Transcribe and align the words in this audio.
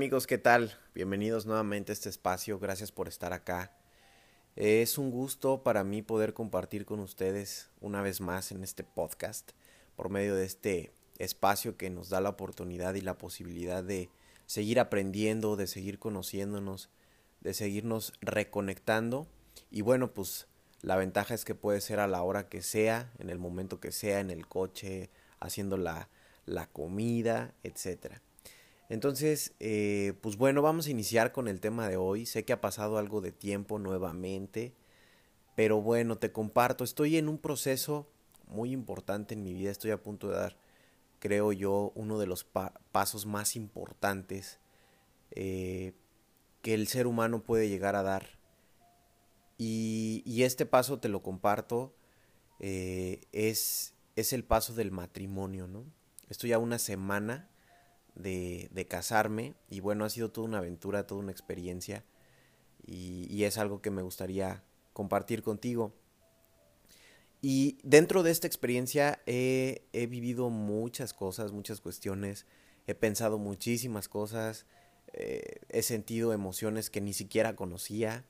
amigos, 0.00 0.26
¿qué 0.26 0.38
tal? 0.38 0.72
Bienvenidos 0.94 1.44
nuevamente 1.44 1.92
a 1.92 1.94
este 1.94 2.08
espacio, 2.08 2.58
gracias 2.58 2.90
por 2.90 3.06
estar 3.06 3.34
acá. 3.34 3.76
Es 4.56 4.96
un 4.96 5.10
gusto 5.10 5.62
para 5.62 5.84
mí 5.84 6.00
poder 6.00 6.32
compartir 6.32 6.86
con 6.86 7.00
ustedes 7.00 7.68
una 7.82 8.00
vez 8.00 8.22
más 8.22 8.50
en 8.50 8.64
este 8.64 8.82
podcast 8.82 9.50
por 9.96 10.08
medio 10.08 10.34
de 10.34 10.46
este 10.46 10.94
espacio 11.18 11.76
que 11.76 11.90
nos 11.90 12.08
da 12.08 12.22
la 12.22 12.30
oportunidad 12.30 12.94
y 12.94 13.02
la 13.02 13.18
posibilidad 13.18 13.84
de 13.84 14.08
seguir 14.46 14.80
aprendiendo, 14.80 15.56
de 15.56 15.66
seguir 15.66 15.98
conociéndonos, 15.98 16.88
de 17.42 17.52
seguirnos 17.52 18.14
reconectando 18.22 19.28
y 19.70 19.82
bueno, 19.82 20.14
pues 20.14 20.46
la 20.80 20.96
ventaja 20.96 21.34
es 21.34 21.44
que 21.44 21.54
puede 21.54 21.82
ser 21.82 22.00
a 22.00 22.08
la 22.08 22.22
hora 22.22 22.48
que 22.48 22.62
sea, 22.62 23.12
en 23.18 23.28
el 23.28 23.38
momento 23.38 23.80
que 23.80 23.92
sea, 23.92 24.20
en 24.20 24.30
el 24.30 24.48
coche, 24.48 25.10
haciendo 25.40 25.76
la, 25.76 26.08
la 26.46 26.68
comida, 26.68 27.52
etcétera. 27.62 28.22
Entonces, 28.90 29.54
eh, 29.60 30.14
pues 30.20 30.36
bueno, 30.36 30.62
vamos 30.62 30.88
a 30.88 30.90
iniciar 30.90 31.30
con 31.30 31.46
el 31.46 31.60
tema 31.60 31.88
de 31.88 31.96
hoy. 31.96 32.26
Sé 32.26 32.44
que 32.44 32.52
ha 32.52 32.60
pasado 32.60 32.98
algo 32.98 33.20
de 33.20 33.30
tiempo 33.30 33.78
nuevamente, 33.78 34.74
pero 35.54 35.80
bueno, 35.80 36.18
te 36.18 36.32
comparto, 36.32 36.82
estoy 36.82 37.16
en 37.16 37.28
un 37.28 37.38
proceso 37.38 38.10
muy 38.48 38.72
importante 38.72 39.34
en 39.34 39.44
mi 39.44 39.54
vida, 39.54 39.70
estoy 39.70 39.92
a 39.92 40.02
punto 40.02 40.28
de 40.28 40.38
dar, 40.38 40.56
creo 41.20 41.52
yo, 41.52 41.92
uno 41.94 42.18
de 42.18 42.26
los 42.26 42.44
pasos 42.90 43.26
más 43.26 43.54
importantes 43.54 44.58
eh, 45.30 45.94
que 46.60 46.74
el 46.74 46.88
ser 46.88 47.06
humano 47.06 47.44
puede 47.44 47.68
llegar 47.68 47.94
a 47.94 48.02
dar. 48.02 48.40
Y, 49.56 50.42
este 50.42 50.66
paso 50.66 50.98
te 50.98 51.08
lo 51.08 51.22
comparto, 51.22 51.94
eh, 52.58 53.20
es, 53.30 53.94
es 54.16 54.32
el 54.32 54.42
paso 54.42 54.74
del 54.74 54.90
matrimonio, 54.90 55.68
¿no? 55.68 55.84
Estoy 56.28 56.52
a 56.52 56.58
una 56.58 56.80
semana 56.80 57.50
de, 58.14 58.86
casarme. 58.88 59.54
Y 59.68 59.80
bueno, 59.80 60.04
ha 60.04 60.10
sido 60.10 60.30
toda 60.30 60.46
una 60.48 60.58
aventura, 60.58 61.06
toda 61.06 61.20
una 61.20 61.32
experiencia. 61.32 62.04
Y, 62.86 63.44
es 63.44 63.58
algo 63.58 63.80
que 63.80 63.90
me 63.90 64.02
gustaría 64.02 64.62
compartir 64.92 65.42
contigo. 65.42 65.92
Y 67.42 67.78
dentro 67.82 68.22
de 68.22 68.30
esta 68.30 68.46
experiencia 68.46 69.20
he, 69.26 69.82
vivido 69.92 70.50
muchas 70.50 71.14
cosas, 71.14 71.52
muchas 71.52 71.80
cuestiones, 71.80 72.46
he 72.86 72.94
pensado 72.94 73.38
muchísimas 73.38 74.08
cosas, 74.08 74.66
eh, 75.12 75.60
he 75.68 75.82
sentido 75.82 76.32
emociones 76.32 76.90
que 76.90 77.00
ni 77.00 77.14
siquiera 77.14 77.56
conocía, 77.56 78.26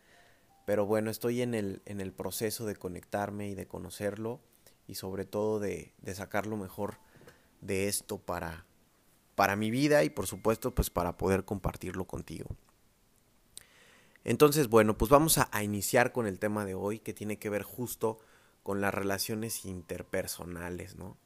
pero 0.65 0.87
bueno, 0.87 1.11
estoy 1.11 1.43
en 1.43 1.55
el, 1.55 1.83
en 1.87 2.01
el 2.01 2.13
proceso 2.13 2.67
de 2.67 2.77
conectarme 2.77 3.49
y 3.49 3.55
de 3.55 3.67
conocerlo. 3.67 4.41
Y 4.87 4.97
sobre 4.97 5.25
todo 5.25 5.61
de, 5.61 5.93
de 5.99 6.15
sacar 6.17 6.47
lo 6.47 6.57
mejor 6.57 6.99
de 7.61 7.89
esto 7.89 8.19
para, 8.19 8.67
para 9.41 9.57
mi 9.57 9.71
vida 9.71 10.05
y 10.05 10.11
por 10.11 10.27
supuesto 10.27 10.75
pues 10.75 10.91
para 10.91 11.17
poder 11.17 11.47
compartirlo 11.47 12.07
contigo. 12.07 12.59
Entonces 14.23 14.69
bueno, 14.69 14.99
pues 14.99 15.11
vamos 15.11 15.39
a, 15.39 15.63
iniciar 15.63 16.13
con 16.13 16.27
el 16.27 16.39
tema 16.39 16.67
de 16.67 16.75
hoy 16.75 16.99
que 16.99 17.15
tiene 17.15 17.39
que 17.39 17.49
ver 17.49 17.63
justo 17.63 18.19
con 18.63 18.83
las 18.83 18.93
relaciones 18.93 19.65
interpersonales, 19.65 20.97
¿no? 20.97 21.17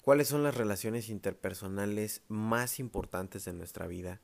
¿Cuáles 0.00 0.28
son 0.28 0.42
las 0.42 0.56
relaciones 0.56 1.10
interpersonales 1.10 2.22
más 2.28 2.80
importantes 2.80 3.44
de 3.44 3.52
nuestra 3.52 3.86
vida? 3.88 4.22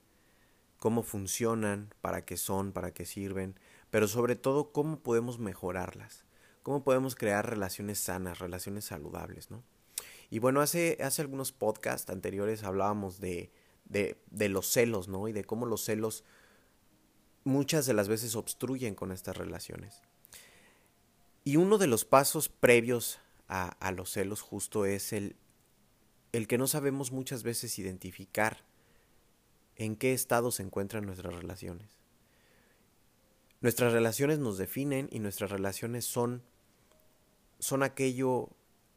¿Cómo 0.79 1.03
funcionan? 1.03 1.93
¿Para 2.01 2.25
qué 2.25 2.39
son? 2.39 2.73
¿Para 2.73 2.95
qué 2.95 3.05
sirven? 3.05 3.55
Pero 3.91 4.09
sobre 4.09 4.35
todo, 4.35 4.73
¿cómo 4.73 5.01
podemos 5.01 5.39
mejorarlas? 5.39 6.25
¿Cómo 6.63 6.85
podemos 6.85 7.17
crear 7.17 7.51
relaciones 7.51 7.99
sanas, 7.99 8.39
relaciones 8.39 8.87
saludables, 8.87 9.51
¿no? 9.51 9.63
Y 10.31 10.39
bueno, 10.39 10.61
hace, 10.61 10.97
hace 11.03 11.23
algunos 11.23 11.53
podcasts 11.53 12.09
anteriores 12.09 12.63
hablábamos 12.63 13.19
de, 13.19 13.51
de, 13.85 14.49
los 14.49 14.69
celos, 14.69 15.09
¿no? 15.09 15.27
Y 15.27 15.33
de 15.33 15.45
cómo 15.45 15.67
los 15.67 15.85
celos 15.85 16.25
muchas 17.43 17.85
de 17.87 17.95
las 17.95 18.09
veces 18.09 18.37
obstruyen 18.37 18.95
con 18.95 19.11
estas 19.11 19.37
relaciones. 19.37 20.03
Y 21.43 21.57
uno 21.57 21.79
de 21.79 21.89
los 21.89 22.05
pasos 22.05 22.49
previos 22.49 23.19
a, 23.49 23.71
a, 23.85 23.91
los 23.91 24.11
celos 24.11 24.41
justo 24.41 24.85
es 24.85 25.13
el, 25.13 25.35
el 26.33 26.47
que 26.47 26.59
no 26.59 26.69
sabemos 26.69 27.11
muchas 27.11 27.43
veces 27.43 27.77
identificar 27.81 28.65
en 29.75 29.97
qué 29.97 30.13
estado 30.13 30.53
se 30.53 30.63
encuentran 30.63 31.07
nuestras 31.07 31.35
relaciones. 31.35 31.97
Nuestras 33.61 33.93
relaciones 33.93 34.39
nos 34.39 34.59
definen 34.59 35.09
y 35.11 35.19
nuestras 35.19 35.51
relaciones 35.51 36.05
son, 36.05 36.43
son 37.59 37.83
aquello 37.83 38.51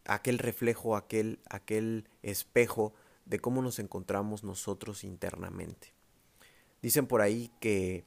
aquel 0.06 0.40
reflejo, 0.40 0.96
aquel, 0.96 1.40
aquel 1.50 2.09
espejo 2.22 2.94
de 3.25 3.40
cómo 3.40 3.62
nos 3.62 3.80
encontramos 3.80 4.44
nosotros 4.44 5.03
internamente. 5.03 5.94
Dicen 6.81 7.08
por 7.08 7.22
ahí 7.22 7.52
que, 7.59 8.06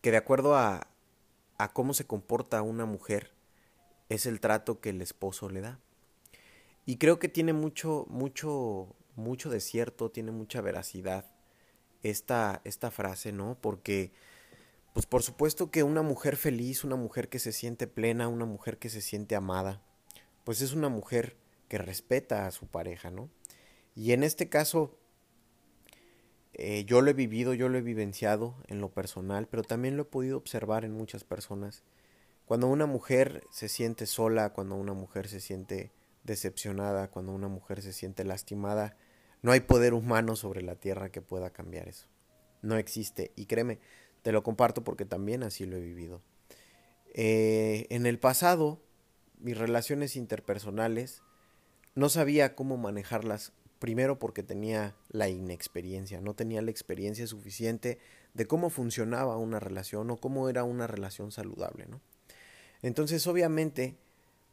que 0.00 0.10
de 0.10 0.16
acuerdo 0.16 0.56
a, 0.56 0.88
a 1.58 1.72
cómo 1.72 1.94
se 1.94 2.06
comporta 2.06 2.62
una 2.62 2.86
mujer, 2.86 3.32
es 4.08 4.26
el 4.26 4.40
trato 4.40 4.80
que 4.80 4.90
el 4.90 5.02
esposo 5.02 5.48
le 5.48 5.60
da. 5.60 5.80
Y 6.84 6.96
creo 6.96 7.18
que 7.18 7.28
tiene 7.28 7.52
mucho, 7.52 8.06
mucho, 8.08 8.94
mucho 9.14 9.50
de 9.50 9.60
cierto, 9.60 10.10
tiene 10.10 10.32
mucha 10.32 10.60
veracidad 10.60 11.26
esta, 12.02 12.60
esta 12.64 12.90
frase, 12.90 13.32
¿no? 13.32 13.56
Porque, 13.60 14.12
pues 14.92 15.06
por 15.06 15.22
supuesto 15.22 15.70
que 15.70 15.82
una 15.82 16.02
mujer 16.02 16.36
feliz, 16.36 16.84
una 16.84 16.96
mujer 16.96 17.28
que 17.28 17.38
se 17.38 17.52
siente 17.52 17.86
plena, 17.86 18.28
una 18.28 18.44
mujer 18.44 18.78
que 18.78 18.88
se 18.88 19.00
siente 19.00 19.36
amada, 19.36 19.80
pues 20.44 20.60
es 20.60 20.72
una 20.72 20.88
mujer 20.88 21.36
que 21.68 21.78
respeta 21.78 22.46
a 22.46 22.50
su 22.50 22.66
pareja, 22.66 23.10
¿no? 23.10 23.30
Y 23.94 24.12
en 24.12 24.22
este 24.22 24.48
caso, 24.48 24.98
eh, 26.54 26.84
yo 26.84 27.00
lo 27.00 27.10
he 27.10 27.14
vivido, 27.14 27.54
yo 27.54 27.68
lo 27.68 27.78
he 27.78 27.82
vivenciado 27.82 28.56
en 28.68 28.80
lo 28.80 28.90
personal, 28.90 29.48
pero 29.48 29.62
también 29.62 29.96
lo 29.96 30.02
he 30.02 30.06
podido 30.06 30.36
observar 30.36 30.84
en 30.84 30.92
muchas 30.92 31.24
personas. 31.24 31.82
Cuando 32.44 32.66
una 32.66 32.86
mujer 32.86 33.44
se 33.50 33.68
siente 33.68 34.06
sola, 34.06 34.52
cuando 34.52 34.74
una 34.74 34.92
mujer 34.92 35.28
se 35.28 35.40
siente 35.40 35.92
decepcionada, 36.24 37.10
cuando 37.10 37.32
una 37.32 37.48
mujer 37.48 37.82
se 37.82 37.92
siente 37.92 38.24
lastimada, 38.24 38.96
no 39.42 39.52
hay 39.52 39.60
poder 39.60 39.94
humano 39.94 40.36
sobre 40.36 40.62
la 40.62 40.76
tierra 40.76 41.10
que 41.10 41.22
pueda 41.22 41.50
cambiar 41.50 41.88
eso. 41.88 42.06
No 42.62 42.76
existe. 42.76 43.32
Y 43.36 43.46
créeme, 43.46 43.78
te 44.22 44.32
lo 44.32 44.42
comparto 44.42 44.84
porque 44.84 45.04
también 45.04 45.42
así 45.42 45.66
lo 45.66 45.76
he 45.76 45.80
vivido. 45.80 46.22
Eh, 47.14 47.86
en 47.90 48.06
el 48.06 48.18
pasado, 48.18 48.80
mis 49.42 49.58
relaciones 49.58 50.16
interpersonales, 50.16 51.22
no 51.94 52.08
sabía 52.08 52.54
cómo 52.54 52.76
manejarlas, 52.76 53.52
primero 53.78 54.18
porque 54.18 54.42
tenía 54.42 54.94
la 55.10 55.28
inexperiencia, 55.28 56.20
no 56.20 56.34
tenía 56.34 56.62
la 56.62 56.70
experiencia 56.70 57.26
suficiente 57.26 57.98
de 58.34 58.46
cómo 58.46 58.70
funcionaba 58.70 59.36
una 59.36 59.60
relación 59.60 60.10
o 60.10 60.16
cómo 60.16 60.48
era 60.48 60.64
una 60.64 60.86
relación 60.86 61.32
saludable, 61.32 61.86
¿no? 61.86 62.00
Entonces, 62.82 63.26
obviamente, 63.26 63.96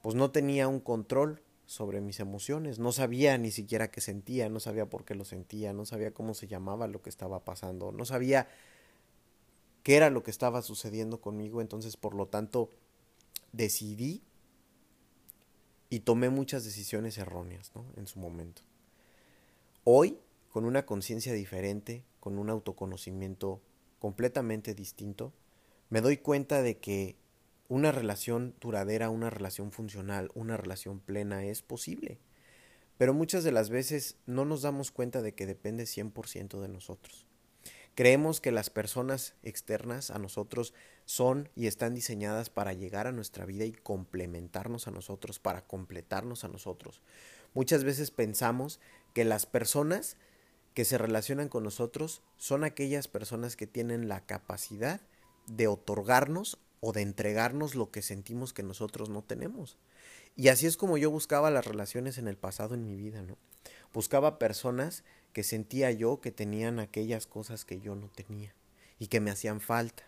pues 0.01 0.15
no 0.15 0.31
tenía 0.31 0.67
un 0.67 0.79
control 0.79 1.41
sobre 1.65 2.01
mis 2.01 2.19
emociones, 2.19 2.79
no 2.79 2.91
sabía 2.91 3.37
ni 3.37 3.51
siquiera 3.51 3.91
qué 3.91 4.01
sentía, 4.01 4.49
no 4.49 4.59
sabía 4.59 4.87
por 4.87 5.05
qué 5.05 5.13
lo 5.13 5.23
sentía, 5.23 5.71
no 5.71 5.85
sabía 5.85 6.11
cómo 6.11 6.33
se 6.33 6.47
llamaba 6.47 6.87
lo 6.87 7.01
que 7.01 7.09
estaba 7.09 7.45
pasando, 7.45 7.91
no 7.91 8.05
sabía 8.05 8.47
qué 9.83 9.95
era 9.95 10.09
lo 10.09 10.23
que 10.23 10.31
estaba 10.31 10.63
sucediendo 10.63 11.21
conmigo, 11.21 11.61
entonces 11.61 11.95
por 11.95 12.15
lo 12.15 12.27
tanto 12.27 12.71
decidí 13.51 14.23
y 15.89 16.01
tomé 16.01 16.29
muchas 16.29 16.63
decisiones 16.63 17.17
erróneas 17.17 17.71
¿no? 17.75 17.85
en 17.97 18.07
su 18.07 18.19
momento. 18.19 18.61
Hoy, 19.83 20.19
con 20.49 20.65
una 20.65 20.85
conciencia 20.85 21.33
diferente, 21.33 22.03
con 22.19 22.37
un 22.37 22.49
autoconocimiento 22.49 23.61
completamente 23.99 24.73
distinto, 24.73 25.33
me 25.89 26.01
doy 26.01 26.17
cuenta 26.17 26.61
de 26.61 26.77
que 26.77 27.15
una 27.67 27.91
relación 27.91 28.55
duradera, 28.59 29.09
una 29.09 29.29
relación 29.29 29.71
funcional, 29.71 30.31
una 30.33 30.57
relación 30.57 30.99
plena 30.99 31.45
es 31.45 31.61
posible. 31.61 32.19
Pero 32.97 33.13
muchas 33.13 33.43
de 33.43 33.51
las 33.51 33.69
veces 33.69 34.17
no 34.25 34.43
nos 34.43 34.61
damos 34.61 34.91
cuenta 34.91 35.21
de 35.21 35.33
que 35.33 35.45
depende 35.45 35.85
100% 35.85 36.59
de 36.59 36.67
nosotros. 36.67 37.28
Creemos 37.99 38.39
que 38.39 38.53
las 38.53 38.69
personas 38.69 39.33
externas 39.43 40.09
a 40.09 40.19
nosotros 40.19 40.73
son 41.03 41.49
y 41.53 41.67
están 41.67 41.93
diseñadas 41.93 42.49
para 42.49 42.71
llegar 42.71 43.07
a 43.07 43.11
nuestra 43.11 43.45
vida 43.45 43.65
y 43.65 43.73
complementarnos 43.73 44.87
a 44.87 44.91
nosotros, 44.91 45.37
para 45.37 45.67
completarnos 45.67 46.45
a 46.45 46.47
nosotros. 46.47 47.01
Muchas 47.53 47.83
veces 47.83 48.11
pensamos 48.11 48.79
que 49.13 49.25
las 49.25 49.45
personas 49.45 50.15
que 50.73 50.85
se 50.85 50.97
relacionan 50.97 51.49
con 51.49 51.65
nosotros 51.65 52.21
son 52.37 52.63
aquellas 52.63 53.09
personas 53.09 53.57
que 53.57 53.67
tienen 53.67 54.07
la 54.07 54.25
capacidad 54.25 55.01
de 55.47 55.67
otorgarnos 55.67 56.57
o 56.79 56.93
de 56.93 57.01
entregarnos 57.01 57.75
lo 57.75 57.91
que 57.91 58.01
sentimos 58.01 58.53
que 58.53 58.63
nosotros 58.63 59.09
no 59.09 59.23
tenemos. 59.23 59.77
Y 60.37 60.47
así 60.47 60.67
es 60.67 60.77
como 60.77 60.97
yo 60.97 61.11
buscaba 61.11 61.51
las 61.51 61.65
relaciones 61.65 62.17
en 62.17 62.29
el 62.29 62.37
pasado 62.37 62.75
en 62.75 62.85
mi 62.85 62.95
vida, 62.95 63.23
¿no? 63.23 63.37
Buscaba 63.93 64.39
personas 64.39 65.03
que 65.33 65.43
sentía 65.43 65.91
yo 65.91 66.21
que 66.21 66.31
tenían 66.31 66.79
aquellas 66.79 67.27
cosas 67.27 67.65
que 67.65 67.79
yo 67.79 67.95
no 67.95 68.09
tenía 68.09 68.53
y 68.97 69.07
que 69.07 69.19
me 69.19 69.31
hacían 69.31 69.61
falta. 69.61 70.03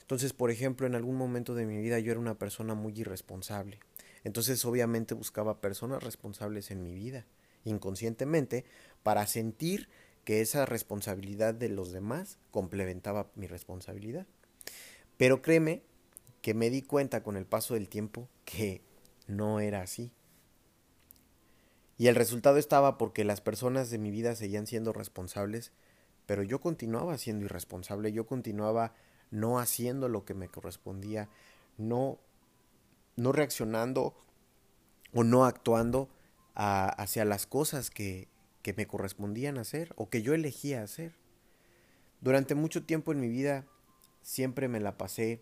Entonces, 0.00 0.32
por 0.32 0.50
ejemplo, 0.50 0.86
en 0.86 0.94
algún 0.94 1.16
momento 1.16 1.54
de 1.54 1.66
mi 1.66 1.80
vida 1.80 1.98
yo 1.98 2.12
era 2.12 2.20
una 2.20 2.38
persona 2.38 2.74
muy 2.74 2.92
irresponsable. 2.98 3.78
Entonces, 4.24 4.64
obviamente 4.64 5.14
buscaba 5.14 5.60
personas 5.60 6.02
responsables 6.02 6.70
en 6.70 6.82
mi 6.82 6.94
vida, 6.94 7.26
inconscientemente, 7.64 8.64
para 9.02 9.26
sentir 9.26 9.88
que 10.24 10.40
esa 10.40 10.66
responsabilidad 10.66 11.54
de 11.54 11.68
los 11.68 11.92
demás 11.92 12.38
complementaba 12.50 13.30
mi 13.34 13.46
responsabilidad. 13.46 14.26
Pero 15.16 15.42
créeme 15.42 15.82
que 16.40 16.54
me 16.54 16.70
di 16.70 16.82
cuenta 16.82 17.22
con 17.22 17.36
el 17.36 17.46
paso 17.46 17.74
del 17.74 17.88
tiempo 17.88 18.28
que 18.44 18.82
no 19.26 19.60
era 19.60 19.82
así. 19.82 20.12
Y 22.02 22.08
el 22.08 22.16
resultado 22.16 22.56
estaba 22.56 22.98
porque 22.98 23.22
las 23.22 23.40
personas 23.40 23.88
de 23.90 23.98
mi 23.98 24.10
vida 24.10 24.34
seguían 24.34 24.66
siendo 24.66 24.92
responsables, 24.92 25.70
pero 26.26 26.42
yo 26.42 26.60
continuaba 26.60 27.16
siendo 27.16 27.44
irresponsable, 27.44 28.10
yo 28.10 28.26
continuaba 28.26 28.92
no 29.30 29.60
haciendo 29.60 30.08
lo 30.08 30.24
que 30.24 30.34
me 30.34 30.48
correspondía, 30.48 31.28
no, 31.78 32.18
no 33.14 33.30
reaccionando 33.30 34.16
o 35.14 35.22
no 35.22 35.44
actuando 35.44 36.08
hacia 36.56 37.24
las 37.24 37.46
cosas 37.46 37.88
que, 37.88 38.26
que 38.62 38.72
me 38.72 38.88
correspondían 38.88 39.56
hacer 39.56 39.92
o 39.94 40.10
que 40.10 40.22
yo 40.22 40.34
elegía 40.34 40.82
hacer. 40.82 41.14
Durante 42.20 42.56
mucho 42.56 42.84
tiempo 42.84 43.12
en 43.12 43.20
mi 43.20 43.28
vida 43.28 43.64
siempre 44.22 44.66
me 44.66 44.80
la 44.80 44.98
pasé 44.98 45.40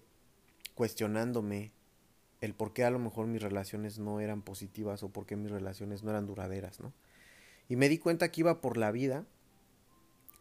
cuestionándome 0.74 1.72
el 2.40 2.54
por 2.54 2.72
qué 2.72 2.84
a 2.84 2.90
lo 2.90 2.98
mejor 2.98 3.26
mis 3.26 3.42
relaciones 3.42 3.98
no 3.98 4.20
eran 4.20 4.42
positivas 4.42 5.02
o 5.02 5.10
por 5.10 5.26
qué 5.26 5.36
mis 5.36 5.50
relaciones 5.50 6.02
no 6.02 6.10
eran 6.10 6.26
duraderas, 6.26 6.80
¿no? 6.80 6.92
Y 7.68 7.76
me 7.76 7.88
di 7.88 7.98
cuenta 7.98 8.30
que 8.30 8.40
iba 8.40 8.60
por 8.60 8.76
la 8.76 8.90
vida 8.90 9.24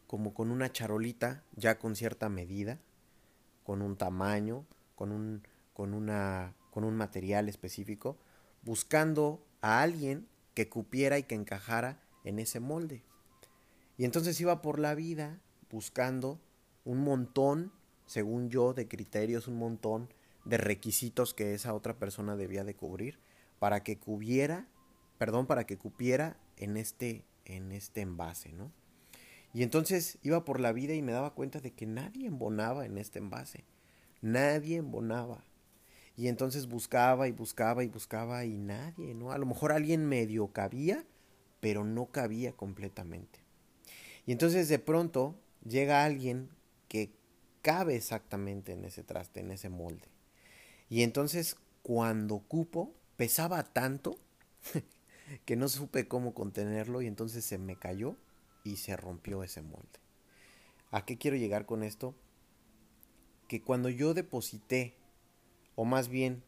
como 0.07 0.34
con 0.34 0.50
una 0.50 0.72
charolita 0.72 1.44
ya 1.56 1.78
con 1.78 1.96
cierta 1.96 2.30
medida, 2.30 2.80
con 3.63 3.84
un 3.84 3.96
tamaño, 3.96 4.66
con 4.96 5.12
un, 5.12 5.44
con 5.74 5.94
una, 5.94 6.56
con 6.72 6.84
un 6.84 6.96
material 6.96 7.48
específico, 7.48 8.18
buscando 8.63 9.45
a 9.62 9.81
alguien 9.81 10.28
que 10.56 10.68
cupiera 10.68 11.19
y 11.19 11.24
que 11.24 11.36
encajara 11.36 12.02
en 12.24 12.40
ese 12.40 12.60
molde. 12.60 13.04
Y 13.98 14.06
entonces 14.06 14.42
iba 14.42 14.62
por 14.62 14.80
la 14.80 14.95
vida 14.95 15.40
buscando 15.69 16.40
un 16.86 17.04
montón, 17.04 17.72
según 18.07 18.50
yo, 18.50 18.74
de 18.74 18.88
criterios, 18.88 19.48
un 19.48 19.60
montón 19.60 20.10
de 20.50 20.57
requisitos 20.57 21.34
que 21.34 21.54
esa 21.54 21.74
otra 21.74 21.98
persona 21.98 22.36
debía 22.36 22.63
de 22.63 22.75
cubrir 22.75 23.19
para 23.60 23.84
que 23.84 23.98
cubiera, 23.98 24.68
perdón, 25.18 25.46
para 25.46 25.66
que 25.66 25.78
cupiera 25.78 26.38
en 26.57 26.78
este, 26.78 27.25
en 27.46 27.72
este 27.72 28.01
envase, 28.01 28.51
¿no? 28.54 28.72
Y 29.54 29.63
entonces 29.63 30.19
iba 30.22 30.46
por 30.46 30.60
la 30.60 30.74
vida 30.74 30.94
y 30.94 31.01
me 31.01 31.12
daba 31.12 31.34
cuenta 31.34 31.60
de 31.60 31.72
que 31.72 31.86
nadie 31.86 32.28
embonaba 32.28 32.86
en 32.86 32.98
este 32.98 33.19
envase. 33.19 33.63
Nadie 34.22 34.78
embonaba. 34.78 35.44
Y 36.16 36.28
entonces 36.28 36.68
buscaba 36.68 37.28
y 37.28 37.31
buscaba 37.31 37.84
y 37.84 37.88
buscaba 37.88 38.45
y 38.45 38.57
nadie, 38.57 39.16
¿no? 39.16 39.31
A 39.31 39.38
lo 39.38 39.45
mejor 39.45 39.72
alguien 39.72 40.06
medio 40.06 40.48
cabía, 40.50 41.04
pero 41.62 41.84
no 41.84 42.07
cabía 42.07 42.52
completamente. 42.52 43.40
Y 44.25 44.34
entonces 44.34 44.68
de 44.68 44.80
pronto 44.80 45.36
llega 45.68 46.04
alguien 46.04 46.50
que 46.88 47.12
cabe 47.62 47.95
exactamente 47.95 48.74
en 48.74 48.86
ese 48.86 49.04
traste, 49.04 49.40
en 49.40 49.52
ese 49.52 49.69
molde. 49.69 50.07
Y 50.90 51.04
entonces 51.04 51.56
cuando 51.84 52.40
cupo, 52.40 52.94
pesaba 53.16 53.64
tanto 53.64 54.18
que 55.46 55.56
no 55.56 55.68
supe 55.70 56.08
cómo 56.08 56.34
contenerlo 56.34 57.02
y 57.02 57.08
entonces 57.08 57.46
se 57.46 57.58
me 57.58 57.78
cayó 57.78 58.16
y 58.64 58.78
se 58.78 58.98
rompió 58.98 59.44
ese 59.44 59.62
molde. 59.62 60.00
¿A 60.92 61.06
qué 61.06 61.18
quiero 61.18 61.38
llegar 61.38 61.66
con 61.66 61.84
esto? 61.84 62.16
Que 63.48 63.62
cuando 63.62 63.90
yo 63.90 64.14
deposité, 64.14 64.96
o 65.76 65.86
más 65.86 66.10
bien, 66.10 66.44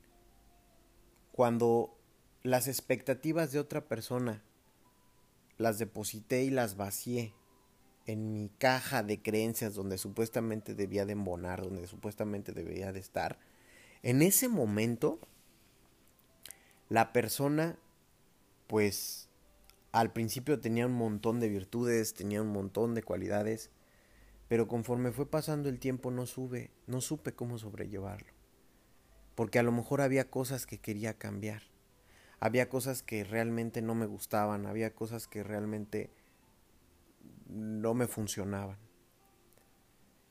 cuando 1.32 1.98
las 2.44 2.68
expectativas 2.68 3.52
de 3.52 3.60
otra 3.60 3.88
persona 3.88 4.44
las 5.58 5.78
deposité 5.78 6.44
y 6.44 6.50
las 6.50 6.76
vacié 6.76 7.34
en 8.08 8.34
mi 8.34 8.50
caja 8.58 9.04
de 9.04 9.22
creencias 9.22 9.76
donde 9.76 9.98
supuestamente 9.98 10.74
debía 10.74 11.06
de 11.06 11.14
embonar, 11.14 11.62
donde 11.62 11.88
supuestamente 11.88 12.52
debía 12.52 12.92
de 12.92 13.00
estar, 13.00 13.40
en 14.04 14.22
ese 14.22 14.48
momento 14.48 15.20
la 16.90 17.14
persona 17.14 17.78
pues 18.68 19.30
al 19.92 20.14
principio 20.14 20.60
tenía 20.60 20.86
un 20.86 20.94
montón 20.94 21.40
de 21.40 21.50
virtudes, 21.50 22.14
tenía 22.14 22.42
un 22.42 22.48
montón 22.48 22.96
de 22.96 23.04
cualidades, 23.04 23.70
pero 24.48 24.68
conforme 24.68 25.12
fue 25.12 25.30
pasando 25.30 25.68
el 25.68 25.80
tiempo 25.80 26.12
no 26.12 26.26
sube, 26.26 26.72
no 26.88 27.02
supe 27.02 27.34
cómo 27.34 27.58
sobrellevarlo. 27.58 28.32
Porque 29.36 29.60
a 29.60 29.64
lo 29.64 29.72
mejor 29.72 30.02
había 30.02 30.30
cosas 30.30 30.66
que 30.66 30.78
quería 30.78 31.18
cambiar 31.18 31.64
había 32.42 32.70
cosas 32.70 33.04
que 33.04 33.24
realmente 33.24 33.84
no 33.84 33.94
me 33.94 34.08
gustaban, 34.08 34.66
había 34.66 34.96
cosas 34.96 35.28
que 35.28 35.44
realmente 35.44 36.10
no 37.48 37.94
me 37.94 38.08
funcionaban. 38.08 38.78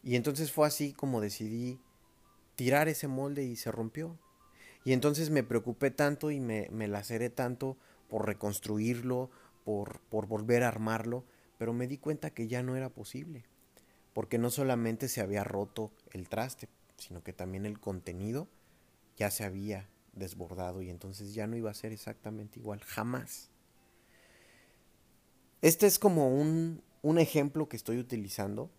Y 0.02 0.16
entonces 0.16 0.50
fue 0.50 0.66
así 0.66 0.92
como 0.92 1.20
decidí 1.20 1.80
tirar 2.60 2.88
ese 2.88 3.08
molde 3.08 3.42
y 3.42 3.56
se 3.56 3.72
rompió. 3.72 4.18
Y 4.84 4.92
entonces 4.92 5.30
me 5.30 5.42
preocupé 5.42 5.90
tanto 5.90 6.30
y 6.30 6.40
me, 6.40 6.68
me 6.70 6.88
laceré 6.88 7.30
tanto 7.30 7.78
por 8.06 8.26
reconstruirlo, 8.26 9.30
por, 9.64 10.02
por 10.10 10.26
volver 10.26 10.62
a 10.62 10.68
armarlo, 10.68 11.24
pero 11.56 11.72
me 11.72 11.86
di 11.86 11.96
cuenta 11.96 12.34
que 12.34 12.48
ya 12.48 12.62
no 12.62 12.76
era 12.76 12.90
posible. 12.90 13.46
Porque 14.12 14.36
no 14.36 14.50
solamente 14.50 15.08
se 15.08 15.22
había 15.22 15.42
roto 15.42 15.90
el 16.10 16.28
traste, 16.28 16.68
sino 16.98 17.22
que 17.22 17.32
también 17.32 17.64
el 17.64 17.80
contenido 17.80 18.46
ya 19.16 19.30
se 19.30 19.44
había 19.44 19.88
desbordado 20.12 20.82
y 20.82 20.90
entonces 20.90 21.32
ya 21.32 21.46
no 21.46 21.56
iba 21.56 21.70
a 21.70 21.74
ser 21.74 21.92
exactamente 21.92 22.58
igual, 22.58 22.80
jamás. 22.80 23.48
Este 25.62 25.86
es 25.86 25.98
como 25.98 26.28
un, 26.28 26.82
un 27.00 27.18
ejemplo 27.18 27.70
que 27.70 27.78
estoy 27.78 27.96
utilizando, 27.96 28.70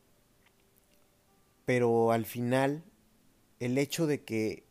pero 1.66 2.12
al 2.12 2.28
final 2.28 2.84
el 3.62 3.78
hecho 3.78 4.08
de 4.08 4.24
que 4.24 4.64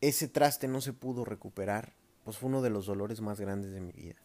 ese 0.00 0.28
traste 0.28 0.66
no 0.66 0.80
se 0.80 0.94
pudo 0.94 1.26
recuperar, 1.26 1.92
pues 2.24 2.38
fue 2.38 2.48
uno 2.48 2.62
de 2.62 2.70
los 2.70 2.86
dolores 2.86 3.20
más 3.20 3.38
grandes 3.38 3.72
de 3.72 3.82
mi 3.82 3.92
vida. 3.92 4.16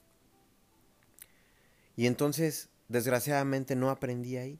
Y 1.97 2.07
entonces, 2.07 2.69
desgraciadamente, 2.88 3.75
no 3.75 3.89
aprendí 3.89 4.38
ahí. 4.38 4.57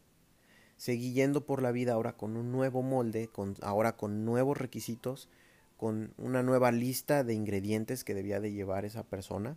Seguí 0.76 1.14
yendo 1.14 1.46
por 1.46 1.62
la 1.62 1.72
vida 1.72 1.94
ahora 1.94 2.18
con 2.18 2.36
un 2.36 2.52
nuevo 2.52 2.82
molde, 2.82 3.30
con, 3.30 3.56
ahora 3.62 3.96
con 3.96 4.26
nuevos 4.26 4.58
requisitos, 4.58 5.30
con 5.78 6.14
una 6.18 6.44
nueva 6.44 6.74
lista 6.74 7.24
de 7.24 7.36
ingredientes 7.36 8.04
que 8.04 8.14
debía 8.14 8.42
de 8.42 8.52
llevar 8.52 8.84
esa 8.84 9.04
persona, 9.04 9.56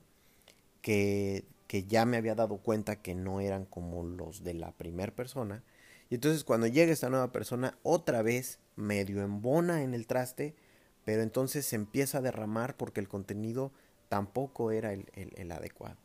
que, 0.80 1.44
que 1.66 1.84
ya 1.84 2.06
me 2.06 2.18
había 2.18 2.36
dado 2.36 2.58
cuenta 2.58 3.02
que 3.02 3.16
no 3.16 3.40
eran 3.40 3.64
como 3.64 4.04
los 4.04 4.44
de 4.44 4.54
la 4.54 4.70
primera 4.70 5.12
persona. 5.12 5.64
Y 6.12 6.16
entonces 6.16 6.44
cuando 6.44 6.66
llega 6.66 6.92
esta 6.92 7.08
nueva 7.08 7.32
persona, 7.32 7.78
otra 7.82 8.20
vez 8.20 8.58
medio 8.76 9.22
embona 9.22 9.82
en 9.82 9.94
el 9.94 10.06
traste, 10.06 10.54
pero 11.06 11.22
entonces 11.22 11.64
se 11.64 11.74
empieza 11.74 12.18
a 12.18 12.20
derramar 12.20 12.76
porque 12.76 13.00
el 13.00 13.08
contenido 13.08 13.72
tampoco 14.10 14.72
era 14.72 14.92
el, 14.92 15.06
el 15.14 15.50
adecuado. 15.50 15.96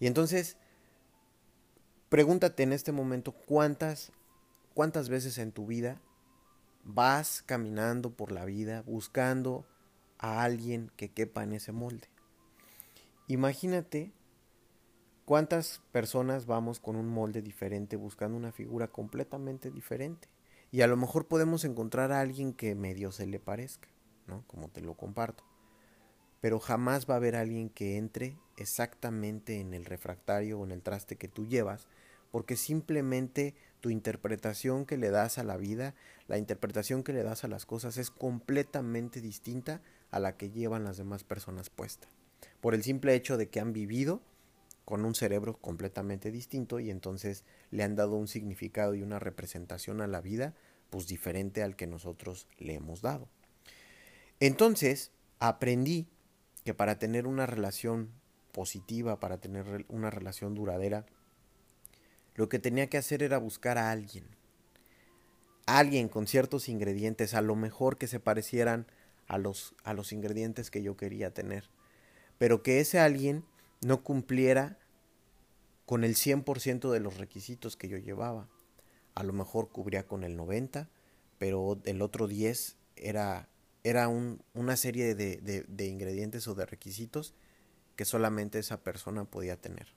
Y 0.00 0.06
entonces, 0.06 0.56
pregúntate 2.08 2.62
en 2.62 2.72
este 2.72 2.92
momento 2.92 3.32
cuántas, 3.32 4.10
cuántas 4.72 5.10
veces 5.10 5.36
en 5.36 5.52
tu 5.52 5.66
vida 5.66 6.00
vas 6.82 7.42
caminando 7.44 8.16
por 8.16 8.32
la 8.32 8.46
vida 8.46 8.84
buscando 8.86 9.66
a 10.16 10.44
alguien 10.44 10.90
que 10.96 11.10
quepa 11.10 11.42
en 11.42 11.52
ese 11.52 11.72
molde. 11.72 12.08
Imagínate 13.28 14.12
cuántas 15.24 15.80
personas 15.92 16.46
vamos 16.46 16.80
con 16.80 16.96
un 16.96 17.08
molde 17.08 17.42
diferente 17.42 17.96
buscando 17.96 18.36
una 18.36 18.52
figura 18.52 18.88
completamente 18.88 19.70
diferente. 19.70 20.28
Y 20.70 20.80
a 20.80 20.86
lo 20.86 20.96
mejor 20.96 21.26
podemos 21.26 21.64
encontrar 21.64 22.12
a 22.12 22.20
alguien 22.20 22.54
que 22.54 22.74
medio 22.74 23.12
se 23.12 23.26
le 23.26 23.38
parezca, 23.38 23.88
¿no? 24.26 24.44
Como 24.46 24.68
te 24.68 24.80
lo 24.80 24.94
comparto. 24.94 25.44
Pero 26.40 26.58
jamás 26.58 27.08
va 27.08 27.14
a 27.14 27.16
haber 27.18 27.36
alguien 27.36 27.68
que 27.68 27.98
entre 27.98 28.38
exactamente 28.56 29.60
en 29.60 29.74
el 29.74 29.84
refractario 29.84 30.58
o 30.58 30.64
en 30.64 30.72
el 30.72 30.82
traste 30.82 31.16
que 31.16 31.28
tú 31.28 31.46
llevas, 31.46 31.88
porque 32.30 32.56
simplemente 32.56 33.54
tu 33.80 33.90
interpretación 33.90 34.86
que 34.86 34.96
le 34.96 35.10
das 35.10 35.38
a 35.38 35.44
la 35.44 35.58
vida, 35.58 35.94
la 36.26 36.38
interpretación 36.38 37.02
que 37.02 37.12
le 37.12 37.22
das 37.22 37.44
a 37.44 37.48
las 37.48 37.66
cosas 37.66 37.98
es 37.98 38.10
completamente 38.10 39.20
distinta 39.20 39.82
a 40.10 40.18
la 40.18 40.36
que 40.36 40.50
llevan 40.50 40.84
las 40.84 40.96
demás 40.96 41.22
personas 41.22 41.68
puesta. 41.68 42.08
Por 42.60 42.74
el 42.74 42.82
simple 42.82 43.14
hecho 43.14 43.36
de 43.36 43.50
que 43.50 43.60
han 43.60 43.72
vivido 43.72 44.22
con 44.84 45.04
un 45.04 45.14
cerebro 45.14 45.56
completamente 45.58 46.30
distinto 46.30 46.80
y 46.80 46.90
entonces 46.90 47.44
le 47.70 47.82
han 47.82 47.94
dado 47.96 48.16
un 48.16 48.28
significado 48.28 48.94
y 48.94 49.02
una 49.02 49.18
representación 49.18 50.00
a 50.00 50.06
la 50.06 50.20
vida 50.20 50.54
pues 50.90 51.06
diferente 51.06 51.62
al 51.62 51.76
que 51.76 51.86
nosotros 51.86 52.48
le 52.58 52.74
hemos 52.74 53.00
dado. 53.00 53.28
Entonces 54.40 55.12
aprendí 55.38 56.08
que 56.64 56.74
para 56.74 56.98
tener 56.98 57.26
una 57.26 57.46
relación 57.46 58.10
positiva, 58.52 59.18
para 59.18 59.38
tener 59.38 59.86
una 59.88 60.10
relación 60.10 60.54
duradera, 60.54 61.06
lo 62.34 62.48
que 62.48 62.58
tenía 62.58 62.88
que 62.88 62.98
hacer 62.98 63.22
era 63.22 63.38
buscar 63.38 63.78
a 63.78 63.90
alguien. 63.90 64.24
Alguien 65.66 66.08
con 66.08 66.26
ciertos 66.26 66.68
ingredientes, 66.68 67.34
a 67.34 67.40
lo 67.40 67.56
mejor 67.56 67.98
que 67.98 68.06
se 68.06 68.20
parecieran 68.20 68.86
a 69.28 69.38
los, 69.38 69.74
a 69.84 69.94
los 69.94 70.12
ingredientes 70.12 70.70
que 70.70 70.82
yo 70.82 70.96
quería 70.96 71.32
tener. 71.32 71.70
Pero 72.38 72.62
que 72.62 72.80
ese 72.80 72.98
alguien 72.98 73.44
no 73.82 74.02
cumpliera 74.02 74.78
con 75.86 76.04
el 76.04 76.14
100% 76.14 76.90
de 76.90 77.00
los 77.00 77.18
requisitos 77.18 77.76
que 77.76 77.88
yo 77.88 77.98
llevaba. 77.98 78.48
A 79.14 79.24
lo 79.24 79.32
mejor 79.32 79.68
cubría 79.70 80.06
con 80.06 80.24
el 80.24 80.38
90%, 80.38 80.88
pero 81.38 81.80
el 81.84 82.02
otro 82.02 82.28
10% 82.28 82.76
era, 82.96 83.48
era 83.84 84.08
una 84.08 84.76
serie 84.76 85.14
de, 85.14 85.64
de 85.66 85.86
ingredientes 85.86 86.46
o 86.46 86.54
de 86.54 86.66
requisitos 86.66 87.34
que 87.96 88.04
solamente 88.04 88.58
esa 88.58 88.82
persona 88.82 89.24
podía 89.24 89.56
tener. 89.56 89.88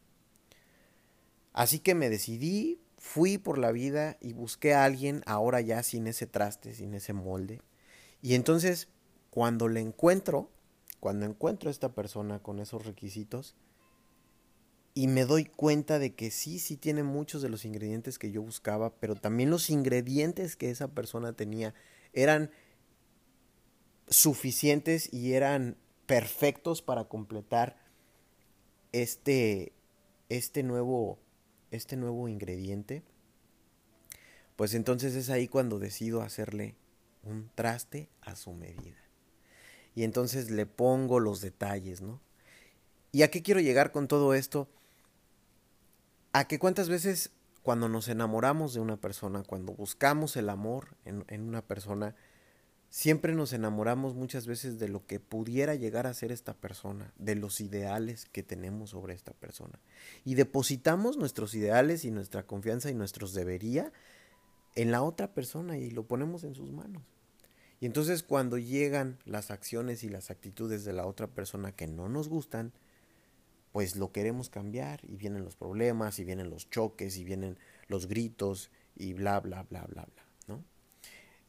Así 1.53 1.79
que 1.79 1.95
me 1.95 2.09
decidí, 2.09 2.81
fui 2.97 3.37
por 3.37 3.57
la 3.57 3.71
vida 3.71 4.17
y 4.19 4.33
busqué 4.33 4.73
a 4.73 4.83
alguien 4.83 5.21
ahora 5.25 5.61
ya 5.61 5.83
sin 5.83 6.07
ese 6.07 6.27
traste, 6.27 6.73
sin 6.73 6.93
ese 6.93 7.13
molde. 7.13 7.61
Y 8.21 8.33
entonces, 8.33 8.89
cuando 9.29 9.67
le 9.67 9.79
encuentro, 9.79 10.49
cuando 10.99 11.25
encuentro 11.25 11.69
a 11.69 11.71
esta 11.71 11.93
persona 11.93 12.39
con 12.39 12.59
esos 12.59 12.85
requisitos, 12.85 13.55
y 14.97 15.07
me 15.07 15.25
doy 15.25 15.43
cuenta 15.43 15.99
de 15.99 16.15
que 16.15 16.31
sí, 16.31 16.57
sí 16.57 16.77
tiene 16.77 17.03
muchos 17.03 17.41
de 17.41 17.49
los 17.49 17.65
ingredientes 17.65 18.17
que 18.17 18.31
yo 18.31 18.41
buscaba, 18.41 18.95
pero 18.95 19.15
también 19.15 19.49
los 19.49 19.69
ingredientes 19.69 20.55
que 20.55 20.71
esa 20.71 20.87
persona 20.87 21.33
tenía 21.33 21.75
eran 22.13 22.49
suficientes 24.07 25.13
y 25.13 25.33
eran 25.33 25.75
perfectos 26.05 26.81
para 26.81 27.09
completar 27.09 27.77
este, 28.93 29.73
este, 30.29 30.63
nuevo, 30.63 31.19
este 31.71 31.97
nuevo 31.97 32.29
ingrediente. 32.29 33.03
Pues 34.55 34.73
entonces 34.75 35.13
es 35.15 35.29
ahí 35.29 35.49
cuando 35.49 35.77
decido 35.77 36.21
hacerle 36.21 36.77
un 37.21 37.51
traste 37.53 38.07
a 38.21 38.37
su 38.37 38.53
medida. 38.53 38.95
Y 39.93 40.03
entonces 40.03 40.49
le 40.49 40.65
pongo 40.65 41.19
los 41.19 41.41
detalles, 41.41 42.01
¿no? 42.01 42.21
¿Y 43.11 43.23
a 43.23 43.31
qué 43.31 43.41
quiero 43.41 43.59
llegar 43.59 43.91
con 43.91 44.07
todo 44.07 44.33
esto? 44.33 44.69
A 46.35 46.49
que 46.49 46.59
cuántas 46.59 46.89
veces 46.89 47.31
cuando 47.63 47.87
nos 47.87 48.09
enamoramos 48.09 48.73
de 48.73 48.81
una 48.81 48.97
persona, 48.97 49.43
cuando 49.43 49.71
buscamos 49.71 50.35
el 50.35 50.49
amor 50.49 50.89
en, 51.05 51.23
en, 51.29 51.43
una 51.43 51.61
persona, 51.61 52.13
siempre 52.89 53.33
nos 53.33 53.53
enamoramos 53.53 54.15
muchas 54.15 54.45
veces 54.45 54.77
de 54.77 54.89
lo 54.89 55.05
que 55.07 55.21
pudiera 55.21 55.75
llegar 55.75 56.07
a 56.07 56.13
ser 56.13 56.33
esta 56.33 56.53
persona, 56.53 57.13
de 57.17 57.35
los 57.35 57.61
ideales 57.61 58.25
que 58.33 58.43
tenemos 58.43 58.89
sobre 58.89 59.13
esta 59.13 59.31
persona. 59.31 59.79
Y 60.25 60.35
depositamos 60.35 61.15
nuestros 61.15 61.55
ideales 61.55 62.03
y 62.03 62.11
nuestra 62.11 62.43
confianza 62.43 62.89
y 62.89 62.95
nuestros 62.95 63.33
debería 63.33 63.93
en 64.75 64.91
la 64.91 65.03
otra 65.03 65.33
persona 65.33 65.77
y 65.77 65.89
lo 65.89 66.03
ponemos 66.03 66.43
en 66.43 66.53
sus 66.53 66.69
manos. 66.73 67.01
Y 67.79 67.85
entonces 67.85 68.23
cuando 68.23 68.57
llegan 68.57 69.19
las 69.23 69.51
acciones 69.51 70.03
y 70.03 70.09
las 70.09 70.31
actitudes 70.31 70.83
de 70.83 70.91
la 70.91 71.05
otra 71.05 71.27
persona 71.27 71.71
que 71.71 71.87
no 71.87 72.09
nos 72.09 72.27
gustan, 72.27 72.73
pues 73.75 73.97
lo 73.97 74.13
queremos 74.13 74.49
cambiar 74.49 75.01
y 75.03 75.17
vienen 75.17 75.43
los 75.43 75.57
problemas 75.57 76.17
y 76.19 76.23
vienen 76.23 76.49
los 76.49 76.69
choques 76.69 77.17
y 77.17 77.25
vienen 77.25 77.59
los 77.89 78.07
gritos 78.07 78.71
y 78.95 79.11
bla, 79.11 79.41
bla, 79.41 79.63
bla, 79.63 79.83
bla, 79.83 80.05
bla, 80.05 80.25
¿no? 80.47 80.63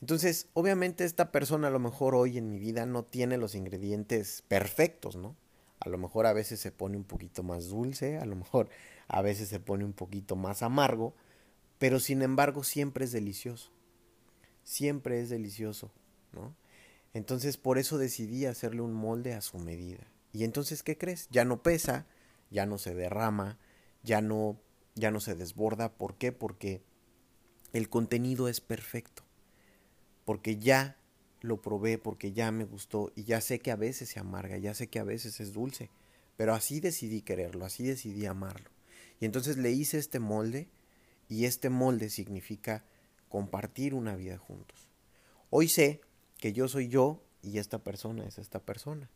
Entonces, 0.01 0.49
obviamente 0.53 1.05
esta 1.05 1.31
persona 1.31 1.69
a 1.69 1.71
lo 1.71 1.79
mejor 1.79 2.17
hoy 2.17 2.37
en 2.37 2.51
mi 2.51 2.59
vida 2.59 2.85
no 2.85 3.05
tiene 3.05 3.37
los 3.37 3.55
ingredientes 3.55 4.43
perfectos, 4.49 5.15
¿no? 5.15 5.37
A 5.79 5.89
lo 5.89 5.99
mejor 5.99 6.27
a 6.27 6.33
veces 6.33 6.59
se 6.59 6.73
pone 6.73 6.97
un 6.97 7.05
poquito 7.05 7.45
más 7.45 7.69
dulce, 7.69 8.19
a 8.19 8.25
lo 8.25 8.35
mejor 8.35 8.71
a 9.07 9.23
veces 9.23 9.49
se 9.49 9.61
pone 9.61 9.85
un 9.85 9.93
poquito 9.93 10.35
más 10.35 10.65
amargo, 10.65 11.15
pero 11.79 12.01
sin 12.01 12.23
embargo 12.23 12.65
siempre 12.65 13.05
es 13.05 13.13
delicioso. 13.13 13.71
Siempre 14.65 15.21
es 15.21 15.29
delicioso, 15.29 15.93
¿no? 16.33 16.57
Entonces 17.15 17.57
por 17.57 17.79
eso 17.79 17.99
decidí 17.99 18.47
hacerle 18.47 18.81
un 18.81 18.95
molde 18.95 19.33
a 19.33 19.43
su 19.43 19.59
medida. 19.61 20.09
Y 20.33 20.43
entonces, 20.43 20.83
¿qué 20.83 20.99
crees? 20.99 21.29
Ya 21.31 21.45
no 21.45 21.63
pesa, 21.63 22.05
ya 22.51 22.67
no 22.67 22.79
se 22.79 22.95
derrama, 22.95 23.59
ya 24.03 24.21
no, 24.21 24.61
ya 24.95 25.11
no 25.11 25.21
se 25.21 25.35
desborda. 25.35 25.93
¿Por 25.93 26.17
qué? 26.17 26.33
Porque 26.33 26.83
el 27.73 27.89
contenido 27.89 28.49
es 28.49 28.61
perfecto. 28.61 29.23
Porque 30.25 30.59
ya 30.59 30.97
lo 31.41 31.63
probé, 31.63 31.99
porque 31.99 32.33
ya 32.33 32.51
me 32.51 32.65
gustó 32.65 33.13
y 33.15 33.25
ya 33.25 33.41
sé 33.41 33.61
que 33.61 33.71
a 33.71 33.77
veces 33.77 34.09
se 34.09 34.19
amarga, 34.19 34.59
ya 34.59 34.75
sé 34.75 34.89
que 34.89 34.99
a 34.99 35.05
veces 35.05 35.41
es 35.41 35.53
dulce. 35.53 35.91
Pero 36.37 36.55
así 36.55 36.81
decidí 36.81 37.23
quererlo, 37.23 37.65
así 37.65 37.85
decidí 37.85 38.27
amarlo. 38.27 38.71
Y 39.21 39.25
entonces 39.25 39.57
le 39.57 39.71
hice 39.71 39.99
este 39.99 40.19
molde 40.19 40.69
y 41.29 41.47
este 41.47 41.71
molde 41.71 42.11
significa 42.11 42.85
compartir 43.29 43.95
una 43.95 44.17
vida 44.17 44.39
juntos. 44.39 44.89
Hoy 45.51 45.69
sé 45.69 46.01
que 46.39 46.53
yo 46.53 46.69
soy 46.69 46.89
yo 46.89 47.23
y 47.43 47.59
esta 47.59 47.79
persona 47.79 48.27
es 48.27 48.39
esta 48.39 48.61
persona. 48.61 49.09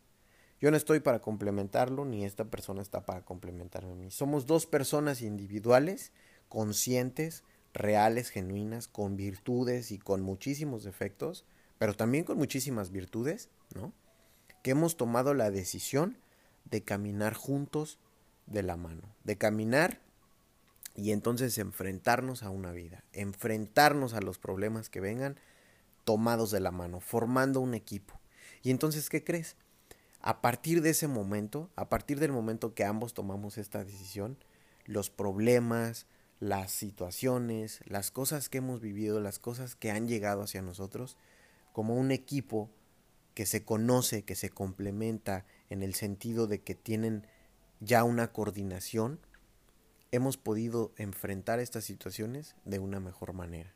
Yo 0.60 0.70
no 0.70 0.76
estoy 0.76 1.00
para 1.00 1.20
complementarlo, 1.20 2.04
ni 2.04 2.24
esta 2.24 2.44
persona 2.44 2.82
está 2.82 3.06
para 3.06 3.24
complementarme 3.24 3.92
a 3.92 3.96
mí. 3.96 4.10
Somos 4.10 4.46
dos 4.46 4.66
personas 4.66 5.22
individuales, 5.22 6.12
conscientes, 6.48 7.44
reales, 7.72 8.28
genuinas, 8.28 8.86
con 8.86 9.16
virtudes 9.16 9.90
y 9.90 9.98
con 9.98 10.20
muchísimos 10.20 10.84
defectos, 10.84 11.46
pero 11.78 11.94
también 11.94 12.24
con 12.24 12.36
muchísimas 12.36 12.90
virtudes, 12.90 13.48
¿no? 13.74 13.92
Que 14.62 14.72
hemos 14.72 14.98
tomado 14.98 15.32
la 15.32 15.50
decisión 15.50 16.18
de 16.66 16.82
caminar 16.82 17.32
juntos 17.32 17.98
de 18.46 18.62
la 18.62 18.76
mano, 18.76 19.02
de 19.24 19.38
caminar 19.38 20.00
y 20.94 21.12
entonces 21.12 21.56
enfrentarnos 21.56 22.42
a 22.42 22.50
una 22.50 22.72
vida, 22.72 23.02
enfrentarnos 23.12 24.12
a 24.12 24.20
los 24.20 24.38
problemas 24.38 24.90
que 24.90 25.00
vengan 25.00 25.38
tomados 26.04 26.50
de 26.50 26.60
la 26.60 26.70
mano, 26.70 27.00
formando 27.00 27.60
un 27.60 27.72
equipo. 27.72 28.20
Y 28.62 28.70
entonces, 28.70 29.08
¿qué 29.08 29.24
crees? 29.24 29.56
A 30.22 30.42
partir 30.42 30.82
de 30.82 30.90
ese 30.90 31.08
momento, 31.08 31.70
a 31.76 31.88
partir 31.88 32.20
del 32.20 32.32
momento 32.32 32.74
que 32.74 32.84
ambos 32.84 33.14
tomamos 33.14 33.56
esta 33.56 33.84
decisión, 33.84 34.36
los 34.84 35.08
problemas, 35.08 36.06
las 36.40 36.72
situaciones, 36.72 37.80
las 37.86 38.10
cosas 38.10 38.50
que 38.50 38.58
hemos 38.58 38.80
vivido, 38.80 39.20
las 39.20 39.38
cosas 39.38 39.76
que 39.76 39.90
han 39.90 40.08
llegado 40.08 40.42
hacia 40.42 40.60
nosotros, 40.60 41.16
como 41.72 41.94
un 41.94 42.10
equipo 42.10 42.70
que 43.34 43.46
se 43.46 43.64
conoce, 43.64 44.24
que 44.24 44.34
se 44.34 44.50
complementa 44.50 45.46
en 45.70 45.82
el 45.82 45.94
sentido 45.94 46.46
de 46.46 46.60
que 46.60 46.74
tienen 46.74 47.26
ya 47.80 48.04
una 48.04 48.32
coordinación, 48.32 49.20
hemos 50.12 50.36
podido 50.36 50.92
enfrentar 50.96 51.60
estas 51.60 51.84
situaciones 51.84 52.56
de 52.66 52.78
una 52.78 53.00
mejor 53.00 53.32
manera. 53.32 53.74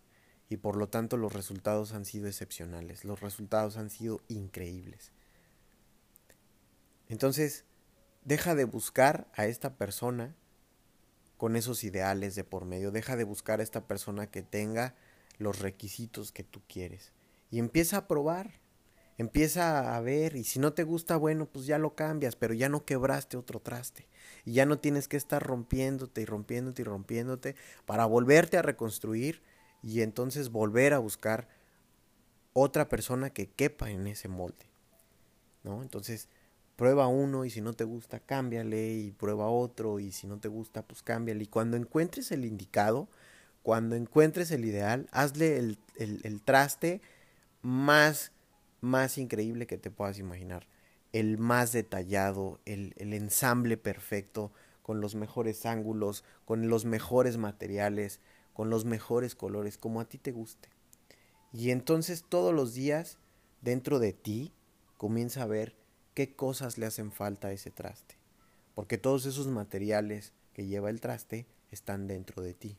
Y 0.51 0.59
por 0.59 0.77
lo 0.77 0.91
tanto 0.91 1.17
los 1.17 1.33
resultados 1.33 1.95
han 1.95 2.05
sido 2.05 2.27
excepcionales, 2.27 3.05
los 3.07 3.21
resultados 3.21 3.79
han 3.79 3.89
sido 3.89 4.21
increíbles. 4.29 5.13
Entonces, 7.15 7.65
deja 8.25 8.57
de 8.57 8.65
buscar 8.65 9.29
a 9.35 9.47
esta 9.47 9.77
persona 9.77 10.35
con 11.37 11.55
esos 11.55 11.85
ideales 11.85 12.35
de 12.35 12.43
por 12.43 12.65
medio, 12.65 12.91
deja 12.91 13.15
de 13.15 13.23
buscar 13.23 13.61
a 13.61 13.63
esta 13.63 13.87
persona 13.87 14.27
que 14.27 14.43
tenga 14.43 14.97
los 15.39 15.61
requisitos 15.61 16.33
que 16.33 16.43
tú 16.43 16.61
quieres 16.67 17.13
y 17.53 17.61
empieza 17.61 17.99
a 17.99 18.09
probar, 18.09 18.51
empieza 19.17 19.95
a 19.95 20.01
ver 20.01 20.35
y 20.35 20.43
si 20.43 20.59
no 20.59 20.73
te 20.73 20.83
gusta, 20.83 21.17
bueno, 21.17 21.47
pues 21.47 21.67
ya 21.67 21.79
lo 21.79 21.95
cambias, 21.95 22.35
pero 22.35 22.53
ya 22.53 22.69
no 22.69 22.85
quebraste 22.85 23.37
otro 23.37 23.61
traste 23.61 24.09
y 24.45 24.55
ya 24.55 24.67
no 24.67 24.81
tienes 24.81 25.07
que 25.07 25.17
estar 25.17 25.41
rompiéndote 25.41 26.21
y 26.21 26.25
rompiéndote 26.25 26.83
y 26.83 26.85
rompiéndote 26.85 27.55
para 27.87 28.07
volverte 28.07 28.57
a 28.57 28.63
reconstruir 28.63 29.41
y 29.85 30.01
entonces 30.01 30.51
volver 30.51 30.93
a 30.93 30.99
buscar 30.99 31.47
otra 32.55 32.89
persona 32.89 33.31
que 33.31 33.51
quepa 33.51 33.89
en 33.93 34.09
ese 34.09 34.27
molde. 34.27 34.67
¿No? 35.63 35.81
Entonces, 35.81 36.29
prueba 36.77 37.07
uno 37.07 37.45
y 37.45 37.51
si 37.51 37.61
no 37.61 37.73
te 37.73 37.85
gusta, 37.85 38.21
cámbiale 38.21 38.93
y 38.95 39.13
prueba 39.13 39.49
otro 39.49 40.01
y 40.01 40.13
si 40.13 40.27
no 40.27 40.39
te 40.39 40.49
gusta, 40.49 40.83
pues 40.83 41.03
cámbiale. 41.03 41.45
Y 41.45 41.47
cuando 41.47 41.77
encuentres 41.77 42.33
el 42.33 42.45
indicado, 42.45 43.09
cuando 43.63 43.97
encuentres 43.97 44.51
el 44.51 44.65
ideal, 44.65 45.09
hazle 45.13 45.59
el, 45.59 45.79
el, 45.97 46.43
traste 46.43 47.01
más, 47.63 48.33
más 48.81 49.19
increíble 49.19 49.67
que 49.67 49.79
te 49.79 49.91
puedas 49.91 50.19
imaginar. 50.19 50.67
El 51.13 51.39
más 51.39 51.73
detallado, 51.73 52.61
el, 52.65 52.95
el 52.99 53.15
ensamble 53.15 53.77
perfecto, 53.77 54.53
con 54.83 55.01
los 55.01 55.15
mejores 55.15 55.65
ángulos, 55.65 56.25
con 56.45 56.69
los 56.69 56.85
mejores 56.85 57.39
materiales, 57.39 58.21
con 58.53 58.69
los 58.69 58.85
mejores 58.85 59.35
colores, 59.35 59.79
como 59.79 60.01
a 60.01 60.05
ti 60.05 60.19
te 60.19 60.33
guste. 60.33 60.69
Y 61.53 61.71
entonces 61.71 62.25
todos 62.29 62.53
los 62.53 62.75
días, 62.75 63.19
dentro 63.63 63.99
de 63.99 64.13
ti, 64.13 64.53
comienza 64.99 65.43
a 65.45 65.47
ver 65.47 65.75
qué 66.15 66.35
cosas 66.35 66.79
le 66.79 66.87
hacen 66.87 67.13
falta 67.13 67.49
a 67.49 67.53
ese 67.53 67.71
traste. 67.71 68.17
Porque 68.75 68.99
todos 68.99 69.27
esos 69.27 69.47
materiales 69.49 70.33
que 70.53 70.67
lleva 70.67 70.91
el 70.91 71.01
traste 71.01 71.47
están 71.71 72.07
dentro 72.07 72.43
de 72.43 72.55
ti. 72.55 72.77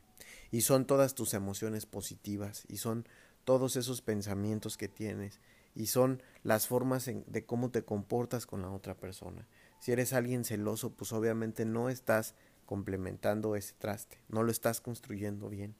Y 0.50 0.62
son 0.62 0.86
todas 0.86 1.14
tus 1.14 1.34
emociones 1.34 1.86
positivas, 1.86 2.64
y 2.68 2.78
son 2.78 3.06
todos 3.44 3.76
esos 3.76 4.02
pensamientos 4.02 4.76
que 4.76 4.88
tienes, 4.88 5.40
y 5.74 5.86
son 5.86 6.22
las 6.42 6.66
formas 6.66 7.06
de 7.26 7.44
cómo 7.44 7.70
te 7.70 7.84
comportas 7.84 8.46
con 8.46 8.62
la 8.62 8.70
otra 8.70 8.96
persona. 8.96 9.46
Si 9.78 9.92
eres 9.92 10.12
alguien 10.12 10.44
celoso, 10.44 10.90
pues 10.94 11.12
obviamente 11.12 11.64
no 11.64 11.90
estás 11.90 12.34
complementando 12.64 13.54
ese 13.54 13.74
traste, 13.78 14.18
no 14.28 14.42
lo 14.42 14.50
estás 14.50 14.80
construyendo 14.80 15.48
bien. 15.48 15.76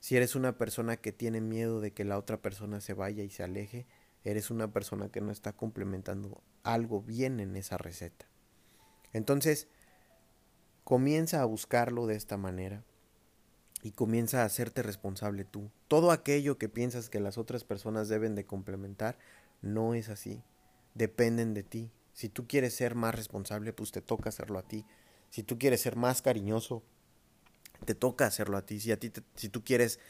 Si 0.00 0.16
eres 0.16 0.34
una 0.34 0.56
persona 0.56 0.96
que 0.96 1.12
tiene 1.12 1.40
miedo 1.40 1.80
de 1.80 1.92
que 1.92 2.04
la 2.04 2.18
otra 2.18 2.40
persona 2.40 2.80
se 2.80 2.94
vaya 2.94 3.22
y 3.22 3.30
se 3.30 3.42
aleje, 3.42 3.86
eres 4.26 4.50
una 4.50 4.72
persona 4.72 5.08
que 5.08 5.20
no 5.20 5.30
está 5.30 5.52
complementando 5.52 6.42
algo 6.64 7.00
bien 7.00 7.38
en 7.38 7.54
esa 7.54 7.78
receta. 7.78 8.26
Entonces, 9.12 9.68
comienza 10.82 11.40
a 11.40 11.44
buscarlo 11.44 12.06
de 12.06 12.16
esta 12.16 12.36
manera 12.36 12.84
y 13.82 13.92
comienza 13.92 14.42
a 14.42 14.44
hacerte 14.44 14.82
responsable 14.82 15.44
tú. 15.44 15.70
Todo 15.86 16.10
aquello 16.10 16.58
que 16.58 16.68
piensas 16.68 17.08
que 17.08 17.20
las 17.20 17.38
otras 17.38 17.62
personas 17.62 18.08
deben 18.08 18.34
de 18.34 18.44
complementar, 18.44 19.16
no 19.62 19.94
es 19.94 20.08
así. 20.08 20.42
Dependen 20.94 21.54
de 21.54 21.62
ti. 21.62 21.92
Si 22.12 22.28
tú 22.28 22.48
quieres 22.48 22.74
ser 22.74 22.96
más 22.96 23.14
responsable, 23.14 23.72
pues 23.72 23.92
te 23.92 24.00
toca 24.00 24.30
hacerlo 24.30 24.58
a 24.58 24.66
ti. 24.66 24.84
Si 25.30 25.44
tú 25.44 25.56
quieres 25.56 25.82
ser 25.82 25.94
más 25.94 26.20
cariñoso, 26.20 26.82
te 27.84 27.94
toca 27.94 28.26
hacerlo 28.26 28.56
a 28.56 28.66
ti. 28.66 28.80
Si, 28.80 28.90
a 28.90 28.98
ti 28.98 29.12
si 29.36 29.48
tú 29.48 29.62
quieres 29.62 30.00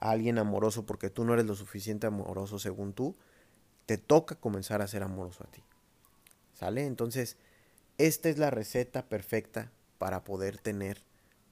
a 0.00 0.12
alguien 0.12 0.38
amoroso 0.38 0.86
porque 0.86 1.10
tú 1.10 1.24
no 1.24 1.34
eres 1.34 1.44
lo 1.44 1.54
suficiente 1.54 2.06
amoroso 2.06 2.58
según 2.58 2.94
tú, 2.94 3.16
te 3.86 3.98
toca 3.98 4.34
comenzar 4.34 4.82
a 4.82 4.88
ser 4.88 5.02
amoroso 5.02 5.44
a 5.44 5.50
ti. 5.50 5.62
¿Sale? 6.52 6.86
Entonces, 6.86 7.36
esta 7.98 8.28
es 8.28 8.38
la 8.38 8.50
receta 8.50 9.08
perfecta 9.08 9.72
para 9.98 10.24
poder 10.24 10.58
tener 10.58 11.02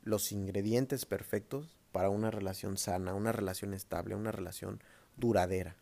los 0.02 0.32
ingredientes 0.32 1.06
perfectos 1.06 1.78
para 1.92 2.10
una 2.10 2.30
relación 2.30 2.76
sana, 2.76 3.14
una 3.14 3.32
relación 3.32 3.72
estable, 3.72 4.14
una 4.14 4.32
relación 4.32 4.82
duradera. 5.16 5.76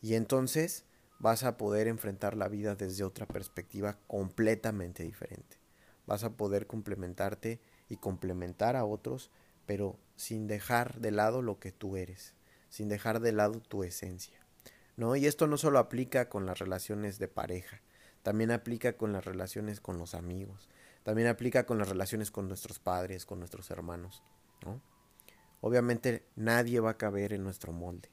Y 0.00 0.14
entonces 0.14 0.84
vas 1.18 1.44
a 1.44 1.56
poder 1.56 1.88
enfrentar 1.88 2.36
la 2.36 2.48
vida 2.48 2.74
desde 2.74 3.04
otra 3.04 3.26
perspectiva 3.26 3.98
completamente 4.06 5.02
diferente. 5.02 5.58
Vas 6.06 6.24
a 6.24 6.30
poder 6.30 6.66
complementarte 6.66 7.60
y 7.88 7.96
complementar 7.96 8.76
a 8.76 8.84
otros, 8.84 9.30
pero 9.66 9.98
sin 10.16 10.46
dejar 10.46 11.00
de 11.00 11.10
lado 11.10 11.42
lo 11.42 11.58
que 11.58 11.72
tú 11.72 11.96
eres, 11.96 12.34
sin 12.70 12.88
dejar 12.88 13.20
de 13.20 13.32
lado 13.32 13.60
tu 13.60 13.84
esencia. 13.84 14.37
¿No? 14.98 15.14
Y 15.14 15.26
esto 15.26 15.46
no 15.46 15.56
solo 15.56 15.78
aplica 15.78 16.28
con 16.28 16.44
las 16.44 16.58
relaciones 16.58 17.20
de 17.20 17.28
pareja, 17.28 17.80
también 18.24 18.50
aplica 18.50 18.94
con 18.94 19.12
las 19.12 19.24
relaciones 19.24 19.80
con 19.80 19.96
los 19.96 20.12
amigos, 20.12 20.68
también 21.04 21.28
aplica 21.28 21.66
con 21.66 21.78
las 21.78 21.88
relaciones 21.88 22.32
con 22.32 22.48
nuestros 22.48 22.80
padres, 22.80 23.24
con 23.24 23.38
nuestros 23.38 23.70
hermanos. 23.70 24.24
¿no? 24.66 24.82
Obviamente 25.60 26.24
nadie 26.34 26.80
va 26.80 26.90
a 26.90 26.98
caber 26.98 27.32
en 27.32 27.44
nuestro 27.44 27.72
molde, 27.72 28.10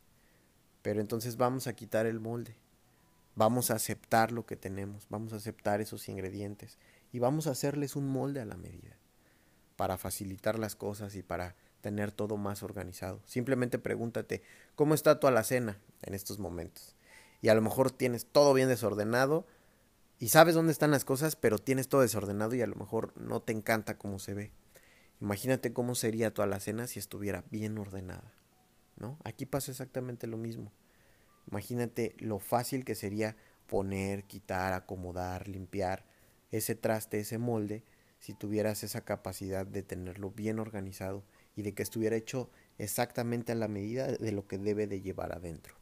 pero 0.84 1.02
entonces 1.02 1.38
vamos 1.38 1.66
a 1.66 1.74
quitar 1.74 2.06
el 2.06 2.20
molde, 2.20 2.56
vamos 3.34 3.72
a 3.72 3.76
aceptar 3.76 4.32
lo 4.32 4.46
que 4.46 4.56
tenemos, 4.56 5.08
vamos 5.10 5.34
a 5.34 5.38
aceptar 5.38 5.82
esos 5.82 6.08
ingredientes 6.08 6.78
y 7.12 7.18
vamos 7.18 7.48
a 7.48 7.52
hacerles 7.52 7.96
un 7.96 8.08
molde 8.08 8.42
a 8.42 8.46
la 8.46 8.58
medida 8.58 8.96
para 9.76 9.98
facilitar 9.98 10.60
las 10.60 10.76
cosas 10.76 11.16
y 11.16 11.24
para 11.24 11.56
tener 11.86 12.12
todo 12.12 12.36
más 12.36 12.64
organizado. 12.64 13.22
Simplemente 13.28 13.78
pregúntate, 13.78 14.42
¿cómo 14.74 14.96
está 14.96 15.20
tu 15.20 15.28
alacena 15.28 15.78
en 16.02 16.16
estos 16.16 16.40
momentos? 16.40 16.96
Y 17.44 17.50
a 17.50 17.54
lo 17.54 17.62
mejor 17.62 17.92
tienes 17.92 18.26
todo 18.26 18.56
bien 18.56 18.70
desordenado 18.70 19.46
y 20.18 20.30
sabes 20.30 20.56
dónde 20.56 20.72
están 20.72 20.90
las 20.90 21.06
cosas, 21.06 21.36
pero 21.36 21.60
tienes 21.60 21.88
todo 21.88 22.02
desordenado 22.02 22.56
y 22.56 22.64
a 22.64 22.66
lo 22.66 22.74
mejor 22.74 23.14
no 23.16 23.40
te 23.44 23.54
encanta 23.54 24.00
cómo 24.00 24.18
se 24.18 24.34
ve. 24.34 24.52
Imagínate 25.22 25.74
cómo 25.74 25.94
sería 25.94 26.34
tu 26.34 26.42
alacena 26.42 26.88
si 26.88 26.98
estuviera 26.98 27.44
bien 27.52 27.78
ordenada, 27.78 28.34
¿no? 28.98 29.20
Aquí 29.24 29.46
pasa 29.46 29.70
exactamente 29.70 30.26
lo 30.26 30.38
mismo. 30.38 30.72
Imagínate 31.52 32.16
lo 32.18 32.40
fácil 32.40 32.84
que 32.84 32.96
sería 32.96 33.38
poner, 33.68 34.24
quitar, 34.24 34.74
acomodar, 34.74 35.48
limpiar 35.48 36.04
ese 36.50 36.74
traste, 36.74 37.20
ese 37.20 37.38
molde, 37.38 37.84
si 38.18 38.34
tuvieras 38.34 38.84
esa 38.84 39.02
capacidad 39.02 39.68
de 39.68 39.84
tenerlo 39.84 40.32
bien 40.32 40.58
organizado 40.58 41.24
y 41.56 41.62
de 41.62 41.74
que 41.74 41.84
estuviera 41.84 42.16
hecho 42.16 42.50
exactamente 42.78 43.52
a 43.52 43.56
la 43.56 43.68
medida 43.68 44.08
de 44.08 44.32
lo 44.32 44.48
que 44.48 44.58
debe 44.58 44.88
de 44.88 45.02
llevar 45.02 45.32
adentro. 45.32 45.76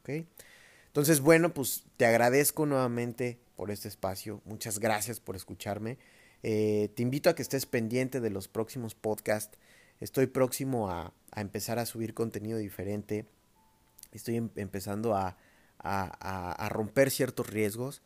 ¿Ok? 0.00 0.26
Entonces, 0.92 1.20
bueno, 1.20 1.54
pues 1.54 1.84
te 1.96 2.04
agradezco 2.04 2.66
nuevamente 2.66 3.38
por 3.56 3.70
este 3.70 3.88
espacio. 3.88 4.42
Muchas 4.44 4.78
gracias 4.78 5.20
por 5.20 5.36
escucharme. 5.36 5.96
Eh, 6.42 6.90
te 6.94 7.02
invito 7.02 7.30
a 7.30 7.34
que 7.34 7.42
estés 7.42 7.66
pendiente 7.66 8.20
de 8.20 8.30
los 8.30 8.48
próximos 8.48 8.94
podcasts. 8.94 9.58
Estoy 10.00 10.26
próximo 10.26 10.90
a, 10.90 11.14
empezar 11.34 11.78
a 11.78 11.86
subir 11.86 12.12
contenido 12.12 12.58
diferente. 12.58 13.26
Estoy 14.10 14.36
em, 14.36 14.50
empezando 14.56 15.14
a, 15.14 15.38
romper 16.68 17.10
ciertos 17.10 17.46
riesgos. 17.48 18.02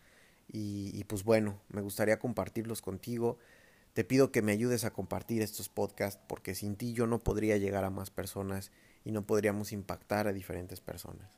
Y, 0.49 1.03
pues 1.05 1.25
bueno, 1.25 1.61
me 1.69 1.81
gustaría 1.81 2.19
compartirlos 2.19 2.83
contigo. 2.83 3.39
Te 3.97 4.05
pido 4.05 4.31
que 4.31 4.43
me 4.43 4.53
ayudes 4.53 4.85
a 4.85 4.93
compartir 4.93 5.41
estos 5.41 5.71
podcasts 5.71 6.21
porque 6.27 6.55
sin 6.55 6.77
ti 6.77 6.93
yo 6.93 7.07
no 7.07 7.19
podría 7.19 7.57
llegar 7.57 7.83
a 7.87 7.89
más 7.89 8.11
personas 8.11 8.71
y 9.07 9.11
no 9.11 9.27
podríamos 9.27 9.73
impactar 9.73 10.29
a 10.29 10.35
diferentes 10.35 10.83
personas. 10.83 11.31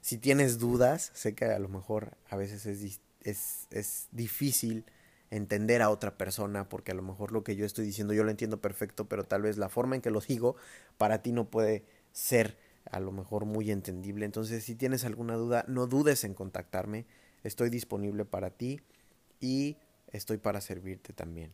Si 0.00 0.16
tienes 0.16 0.58
dudas, 0.58 1.10
sé 1.12 1.34
que 1.34 1.44
a 1.44 1.58
lo 1.58 1.68
mejor 1.68 2.16
a 2.30 2.36
veces 2.36 2.64
es, 2.64 3.02
es, 3.24 3.66
es 3.70 4.08
difícil 4.10 4.86
entender 5.28 5.82
a 5.82 5.90
otra 5.90 6.16
persona, 6.16 6.66
porque 6.66 6.92
a 6.92 6.94
lo 6.94 7.02
mejor 7.02 7.30
lo 7.30 7.44
que 7.44 7.56
yo 7.56 7.66
estoy 7.66 7.84
diciendo 7.84 8.14
yo 8.14 8.24
lo 8.24 8.30
entiendo 8.30 8.62
perfecto, 8.62 9.06
pero 9.06 9.24
tal 9.24 9.42
vez 9.42 9.58
la 9.58 9.68
forma 9.68 9.94
en 9.94 10.00
que 10.00 10.10
lo 10.10 10.20
digo 10.20 10.56
para 10.96 11.20
ti 11.20 11.30
no 11.30 11.50
puede 11.50 11.84
ser 12.12 12.56
a 12.90 13.00
lo 13.00 13.12
mejor 13.12 13.44
muy 13.44 13.70
entendible. 13.70 14.24
Entonces, 14.24 14.64
si 14.64 14.76
tienes 14.76 15.04
alguna 15.04 15.34
duda, 15.34 15.66
no 15.68 15.86
dudes 15.86 16.24
en 16.24 16.32
contactarme. 16.32 17.04
Estoy 17.44 17.68
disponible 17.68 18.24
para 18.24 18.48
ti 18.48 18.80
y 19.40 19.76
estoy 20.10 20.38
para 20.38 20.62
servirte 20.62 21.12
también. 21.12 21.52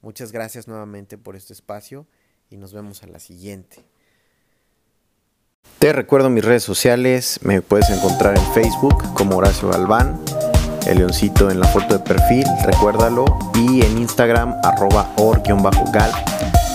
Muchas 0.00 0.32
gracias 0.32 0.68
nuevamente 0.68 1.18
por 1.18 1.36
este 1.36 1.52
espacio 1.52 2.06
y 2.50 2.56
nos 2.56 2.72
vemos 2.72 3.02
a 3.02 3.06
la 3.06 3.18
siguiente. 3.18 3.84
Te 5.78 5.92
recuerdo 5.92 6.30
mis 6.30 6.44
redes 6.44 6.62
sociales, 6.62 7.40
me 7.42 7.60
puedes 7.60 7.90
encontrar 7.90 8.36
en 8.36 8.44
Facebook 8.54 9.12
como 9.14 9.36
Horacio 9.36 9.68
Galván, 9.68 10.18
el 10.86 10.98
leoncito 10.98 11.50
en 11.50 11.60
la 11.60 11.68
foto 11.68 11.98
de 11.98 12.04
perfil, 12.04 12.46
recuérdalo, 12.64 13.24
y 13.54 13.84
en 13.84 13.98
Instagram 13.98 14.54
arroba 14.62 15.12
or-gal 15.16 16.12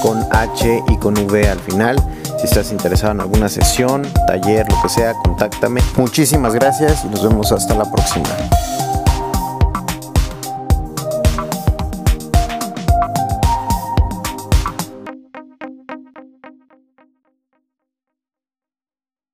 con 0.01 0.19
H 0.31 0.83
y 0.87 0.97
con 0.97 1.17
V 1.17 1.47
al 1.47 1.59
final. 1.59 1.97
Si 2.37 2.45
estás 2.45 2.71
interesado 2.71 3.13
en 3.13 3.21
alguna 3.21 3.49
sesión, 3.49 4.01
taller, 4.27 4.67
lo 4.69 4.81
que 4.81 4.89
sea, 4.89 5.13
contáctame. 5.13 5.81
Muchísimas 5.95 6.53
gracias 6.53 7.05
y 7.05 7.07
nos 7.09 7.23
vemos 7.23 7.51
hasta 7.51 7.75
la 7.75 7.89
próxima. 7.89 8.29